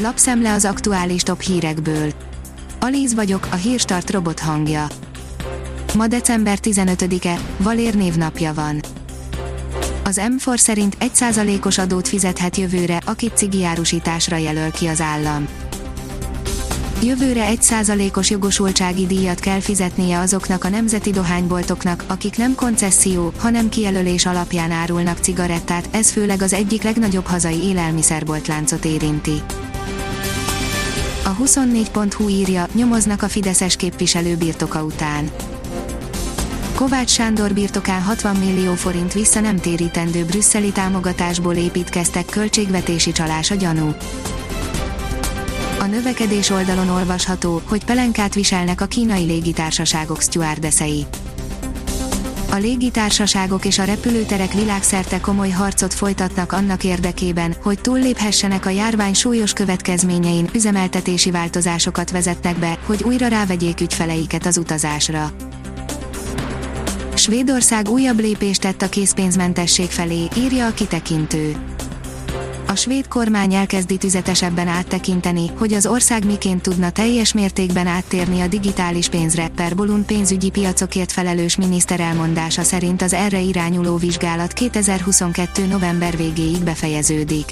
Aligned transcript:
Lapszemle 0.00 0.52
az 0.52 0.64
aktuális 0.64 1.22
top 1.22 1.40
hírekből. 1.40 2.12
Alíz 2.80 3.14
vagyok, 3.14 3.48
a 3.50 3.54
hírstart 3.54 4.10
robot 4.10 4.40
hangja. 4.40 4.86
Ma 5.94 6.06
december 6.06 6.58
15-e, 6.62 7.38
Valér 7.56 7.94
névnapja 7.94 8.54
van. 8.54 8.80
Az 10.04 10.20
M4 10.22 10.56
szerint 10.56 10.96
1%-os 11.00 11.78
adót 11.78 12.08
fizethet 12.08 12.56
jövőre, 12.56 13.00
akit 13.04 13.36
cigiárusításra 13.36 14.36
jelöl 14.36 14.70
ki 14.70 14.86
az 14.86 15.00
állam. 15.00 15.48
Jövőre 17.02 17.48
1%-os 17.54 18.30
jogosultsági 18.30 19.06
díjat 19.06 19.40
kell 19.40 19.60
fizetnie 19.60 20.18
azoknak 20.18 20.64
a 20.64 20.68
nemzeti 20.68 21.10
dohányboltoknak, 21.10 22.04
akik 22.06 22.36
nem 22.36 22.54
koncesszió, 22.54 23.32
hanem 23.38 23.68
kijelölés 23.68 24.26
alapján 24.26 24.70
árulnak 24.70 25.18
cigarettát, 25.18 25.88
ez 25.90 26.10
főleg 26.10 26.42
az 26.42 26.52
egyik 26.52 26.82
legnagyobb 26.82 27.26
hazai 27.26 27.62
élelmiszerboltláncot 27.62 28.84
érinti. 28.84 29.42
A 31.24 31.36
24.hu 31.36 32.28
írja, 32.28 32.66
nyomoznak 32.72 33.22
a 33.22 33.28
Fideszes 33.28 33.76
képviselő 33.76 34.36
birtoka 34.36 34.82
után. 34.82 35.30
Kovács 36.74 37.10
Sándor 37.10 37.52
birtokán 37.52 38.02
60 38.02 38.36
millió 38.36 38.74
forint 38.74 39.12
vissza 39.12 39.40
nem 39.40 39.56
térítendő 39.56 40.24
brüsszeli 40.24 40.70
támogatásból 40.70 41.54
építkeztek 41.54 42.24
költségvetési 42.24 43.12
csalás 43.12 43.50
a 43.50 43.54
gyanú. 43.54 43.94
A 45.80 45.86
növekedés 45.86 46.50
oldalon 46.50 46.88
olvasható, 46.88 47.62
hogy 47.64 47.84
pelenkát 47.84 48.34
viselnek 48.34 48.80
a 48.80 48.86
kínai 48.86 49.24
légitársaságok 49.24 50.20
stewardessei. 50.20 51.06
A 52.50 52.56
légitársaságok 52.56 53.64
és 53.64 53.78
a 53.78 53.84
repülőterek 53.84 54.52
világszerte 54.52 55.20
komoly 55.20 55.50
harcot 55.50 55.94
folytatnak 55.94 56.52
annak 56.52 56.84
érdekében, 56.84 57.54
hogy 57.62 57.80
túlléphessenek 57.80 58.66
a 58.66 58.70
járvány 58.70 59.14
súlyos 59.14 59.52
következményein, 59.52 60.48
üzemeltetési 60.54 61.30
változásokat 61.30 62.10
vezetnek 62.10 62.58
be, 62.58 62.78
hogy 62.86 63.02
újra 63.02 63.28
rávegyék 63.28 63.80
ügyfeleiket 63.80 64.46
az 64.46 64.58
utazásra. 64.58 65.30
Svédország 67.14 67.88
újabb 67.88 68.20
lépést 68.20 68.60
tett 68.60 68.82
a 68.82 68.88
készpénzmentesség 68.88 69.90
felé, 69.90 70.28
írja 70.36 70.66
a 70.66 70.72
kitekintő. 70.72 71.56
Svéd 72.78 73.08
kormány 73.08 73.54
elkezdi 73.54 73.96
tüzetesebben 73.96 74.68
áttekinteni, 74.68 75.50
hogy 75.56 75.72
az 75.72 75.86
ország 75.86 76.26
miként 76.26 76.62
tudna 76.62 76.90
teljes 76.90 77.32
mértékben 77.32 77.86
áttérni 77.86 78.40
a 78.40 78.46
digitális 78.46 79.08
pénzre. 79.08 79.48
Perbolun 79.48 80.04
pénzügyi 80.04 80.50
piacokért 80.50 81.12
felelős 81.12 81.56
miniszter 81.56 82.00
elmondása 82.00 82.62
szerint 82.62 83.02
az 83.02 83.12
erre 83.12 83.40
irányuló 83.40 83.96
vizsgálat 83.96 84.52
2022. 84.52 85.66
november 85.66 86.16
végéig 86.16 86.62
befejeződik. 86.62 87.50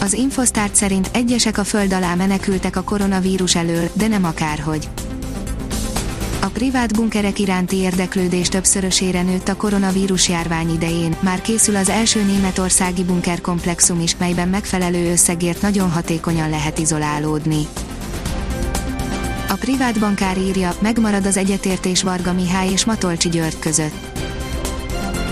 Az 0.00 0.12
Infosztárt 0.12 0.74
szerint 0.74 1.10
egyesek 1.12 1.58
a 1.58 1.64
föld 1.64 1.92
alá 1.92 2.14
menekültek 2.14 2.76
a 2.76 2.82
koronavírus 2.82 3.54
elől, 3.56 3.90
de 3.92 4.08
nem 4.08 4.24
akárhogy. 4.24 4.88
A 6.44 6.48
privát 6.48 6.94
bunkerek 6.94 7.38
iránti 7.38 7.76
érdeklődés 7.76 8.48
többszörösére 8.48 9.22
nőtt 9.22 9.48
a 9.48 9.56
koronavírus 9.56 10.28
járvány 10.28 10.70
idején, 10.70 11.16
már 11.20 11.40
készül 11.40 11.76
az 11.76 11.88
első 11.88 12.22
németországi 12.22 13.04
bunkerkomplexum 13.04 14.00
is, 14.00 14.16
melyben 14.16 14.48
megfelelő 14.48 15.10
összegért 15.10 15.62
nagyon 15.62 15.90
hatékonyan 15.90 16.50
lehet 16.50 16.78
izolálódni. 16.78 17.66
A 19.48 19.54
privát 19.54 20.00
bankár 20.00 20.38
írja, 20.38 20.74
megmarad 20.80 21.26
az 21.26 21.36
egyetértés 21.36 22.02
Varga 22.02 22.32
Mihály 22.32 22.70
és 22.70 22.84
Matolcsi 22.84 23.28
György 23.28 23.58
között 23.58 24.13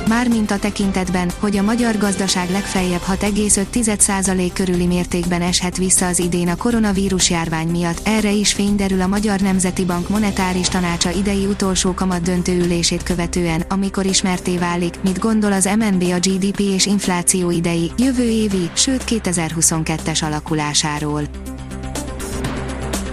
mármint 0.08 0.50
a 0.50 0.58
tekintetben, 0.58 1.30
hogy 1.38 1.56
a 1.56 1.62
magyar 1.62 1.98
gazdaság 1.98 2.50
legfeljebb 2.50 3.00
6,5% 3.00 4.50
körüli 4.52 4.86
mértékben 4.86 5.42
eshet 5.42 5.76
vissza 5.76 6.06
az 6.06 6.18
idén 6.18 6.48
a 6.48 6.56
koronavírus 6.56 7.30
járvány 7.30 7.68
miatt, 7.68 8.00
erre 8.08 8.30
is 8.30 8.52
fény 8.52 8.76
derül 8.76 9.00
a 9.00 9.06
Magyar 9.06 9.40
Nemzeti 9.40 9.84
Bank 9.84 10.08
monetáris 10.08 10.68
tanácsa 10.68 11.10
idei 11.10 11.46
utolsó 11.46 11.94
kamat 11.94 12.22
döntőülését 12.22 13.02
követően, 13.02 13.64
amikor 13.68 14.06
ismerté 14.06 14.58
válik, 14.58 15.02
mit 15.02 15.18
gondol 15.18 15.52
az 15.52 15.64
MNB 15.78 16.02
a 16.02 16.18
GDP 16.18 16.58
és 16.58 16.86
infláció 16.86 17.50
idei, 17.50 17.92
jövő 17.96 18.28
évi, 18.28 18.70
sőt 18.72 19.04
2022-es 19.06 20.24
alakulásáról. 20.24 21.22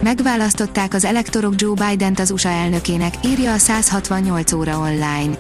Megválasztották 0.04 0.94
az 0.94 1.06
elektorok 1.06 1.54
Joe 1.58 1.88
Biden-t 1.88 2.20
az 2.20 2.32
USA 2.32 2.50
elnökének, 2.50 3.14
írja 3.26 3.54
a 3.54 3.58
168 3.58 4.52
óra 4.52 4.78
online 4.78 5.38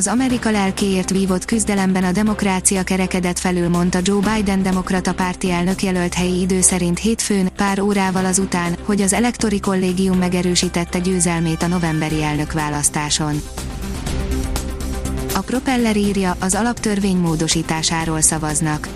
az 0.00 0.06
Amerika 0.06 0.50
lelkéért 0.50 1.10
vívott 1.10 1.44
küzdelemben 1.44 2.04
a 2.04 2.12
demokrácia 2.12 2.82
kerekedett 2.82 3.38
felül 3.38 3.68
mondta 3.68 3.98
Joe 4.02 4.34
Biden 4.34 4.62
demokrata 4.62 5.14
párti 5.14 5.50
elnök 5.50 5.82
jelölt 5.82 6.14
helyi 6.14 6.40
idő 6.40 6.60
szerint 6.60 6.98
hétfőn, 6.98 7.48
pár 7.56 7.80
órával 7.80 8.24
azután, 8.24 8.76
hogy 8.84 9.00
az 9.00 9.12
elektori 9.12 9.60
kollégium 9.60 10.18
megerősítette 10.18 10.98
győzelmét 10.98 11.62
a 11.62 11.66
novemberi 11.66 12.22
elnökválasztáson. 12.22 13.40
A 15.34 15.40
Propeller 15.40 15.96
írja, 15.96 16.36
az 16.40 16.54
alaptörvény 16.54 17.16
módosításáról 17.16 18.20
szavaznak 18.20 18.88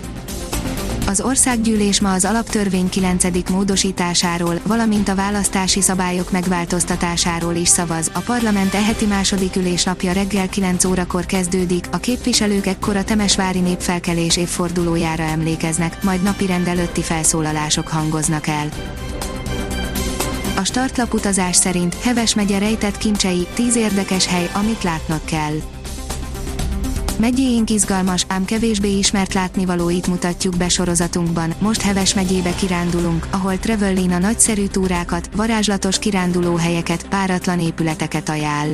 az 1.19 1.25
országgyűlés 1.25 1.99
ma 1.99 2.13
az 2.13 2.25
alaptörvény 2.25 2.89
9. 2.89 3.49
módosításáról, 3.49 4.59
valamint 4.63 5.09
a 5.09 5.15
választási 5.15 5.81
szabályok 5.81 6.31
megváltoztatásáról 6.31 7.55
is 7.55 7.67
szavaz. 7.67 8.11
A 8.13 8.19
parlament 8.19 8.73
eheti 8.73 9.05
második 9.05 9.55
ülésnapja 9.55 10.11
reggel 10.11 10.49
9 10.49 10.85
órakor 10.85 11.25
kezdődik, 11.25 11.87
a 11.91 11.97
képviselők 11.97 12.65
ekkor 12.65 12.95
a 12.95 13.03
Temesvári 13.03 13.59
népfelkelés 13.59 14.37
évfordulójára 14.37 15.23
emlékeznek, 15.23 16.03
majd 16.03 16.23
napirend 16.23 16.67
előtti 16.67 17.01
felszólalások 17.01 17.87
hangoznak 17.87 18.47
el. 18.47 18.69
A 20.57 20.63
startlap 20.63 21.13
utazás 21.13 21.55
szerint 21.55 21.95
Heves 22.01 22.35
megye 22.35 22.57
rejtett 22.57 22.97
kincsei, 22.97 23.47
10 23.53 23.75
érdekes 23.75 24.25
hely, 24.25 24.49
amit 24.53 24.83
látnak 24.83 25.25
kell. 25.25 25.55
Megyéink 27.19 27.69
izgalmas, 27.69 28.25
ám 28.27 28.45
kevésbé 28.45 28.97
ismert 28.97 29.33
látnivalóit 29.33 30.07
mutatjuk 30.07 30.57
be 30.57 30.69
sorozatunkban. 30.69 31.53
Most 31.59 31.81
Heves 31.81 32.13
megyébe 32.13 32.55
kirándulunk, 32.55 33.27
ahol 33.29 33.57
Trevellina 33.57 34.17
nagyszerű 34.17 34.65
túrákat, 34.65 35.29
varázslatos 35.35 35.99
kirándulóhelyeket, 35.99 37.07
páratlan 37.07 37.59
épületeket 37.59 38.29
ajánl. 38.29 38.73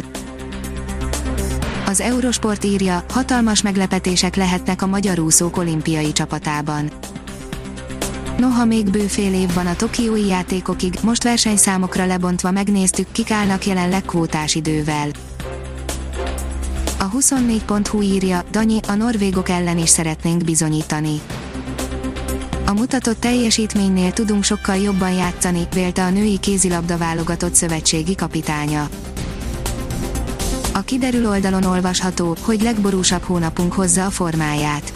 Az 1.85 1.99
Eurosport 1.99 2.63
írja, 2.63 3.05
hatalmas 3.09 3.61
meglepetések 3.61 4.35
lehetnek 4.35 4.81
a 4.81 4.87
magyar 4.87 5.19
úszók 5.19 5.57
olimpiai 5.57 6.11
csapatában. 6.11 6.89
Noha 8.37 8.65
még 8.65 8.89
bő 8.89 9.07
fél 9.07 9.33
év 9.33 9.53
van 9.53 9.67
a 9.67 9.75
Tokiói 9.75 10.25
játékokig, 10.25 10.93
most 11.01 11.23
versenyszámokra 11.23 12.05
lebontva 12.05 12.51
megnéztük, 12.51 13.11
kik 13.11 13.31
állnak 13.31 13.65
jelenleg 13.65 14.01
kvótás 14.01 14.55
idővel. 14.55 15.09
A 17.11 17.13
24.hu 17.13 18.01
írja, 18.01 18.43
Danyi, 18.51 18.79
a 18.87 18.93
norvégok 18.93 19.49
ellen 19.49 19.77
is 19.77 19.89
szeretnénk 19.89 20.43
bizonyítani. 20.43 21.21
A 22.65 22.73
mutatott 22.73 23.19
teljesítménynél 23.19 24.11
tudunk 24.11 24.43
sokkal 24.43 24.75
jobban 24.75 25.11
játszani, 25.11 25.67
vélte 25.73 26.03
a 26.03 26.09
női 26.09 26.39
kézilabda 26.39 26.97
válogatott 26.97 27.53
szövetségi 27.53 28.15
kapitánya. 28.15 28.89
A 30.73 30.81
kiderül 30.81 31.27
oldalon 31.27 31.63
olvasható, 31.63 32.35
hogy 32.41 32.61
legborúsabb 32.61 33.23
hónapunk 33.23 33.73
hozza 33.73 34.05
a 34.05 34.09
formáját. 34.09 34.93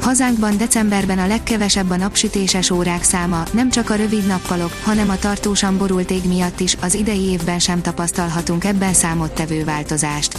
Hazánkban 0.00 0.56
decemberben 0.56 1.18
a 1.18 1.26
legkevesebb 1.26 1.90
a 1.90 1.96
napsütéses 1.96 2.70
órák 2.70 3.02
száma, 3.02 3.42
nem 3.52 3.70
csak 3.70 3.90
a 3.90 3.94
rövid 3.94 4.26
nappalok, 4.26 4.72
hanem 4.84 5.10
a 5.10 5.18
tartósan 5.18 5.78
borult 5.78 6.10
ég 6.10 6.24
miatt 6.26 6.60
is, 6.60 6.76
az 6.80 6.94
idei 6.94 7.22
évben 7.22 7.58
sem 7.58 7.82
tapasztalhatunk 7.82 8.64
ebben 8.64 8.94
számottevő 8.94 9.64
változást. 9.64 10.38